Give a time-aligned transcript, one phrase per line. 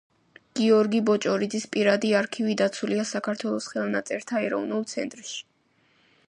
[0.59, 5.39] გიორგი ბოჭორიძის პირადი არქივი დაცულია საქართველოს ხელნაწერთა ეროვნულ ცენტრში.